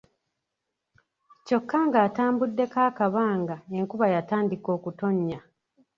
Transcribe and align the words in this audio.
Kyokka 1.45 1.77
ng'atambuddeko 1.87 2.77
akabanga 2.89 3.55
enkuba 3.77 4.05
yatandika 4.13 4.67
okutonnya. 4.77 5.39